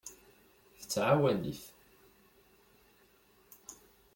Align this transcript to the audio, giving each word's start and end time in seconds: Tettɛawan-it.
Tettɛawan-it. 0.79 1.63